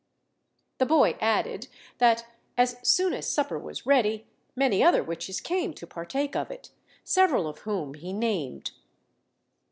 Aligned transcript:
The 0.79 0.87
boy 0.87 1.15
added, 1.21 1.67
that 1.99 2.25
as 2.57 2.77
soon 2.81 3.13
as 3.13 3.29
supper 3.29 3.59
was 3.59 3.85
ready, 3.85 4.25
many 4.55 4.83
other 4.83 5.03
witches 5.03 5.39
came 5.39 5.75
to 5.75 5.85
partake 5.85 6.35
of 6.35 6.49
it, 6.49 6.71
several 7.03 7.45
of 7.47 7.59
whom 7.59 7.93
he 7.93 8.11
named. 8.11 8.71